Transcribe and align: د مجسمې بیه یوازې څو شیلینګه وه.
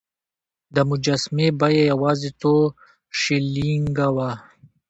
د 0.75 0.77
مجسمې 0.89 1.47
بیه 1.59 1.83
یوازې 1.91 2.29
څو 2.41 2.55
شیلینګه 3.19 4.07
وه. 4.15 4.31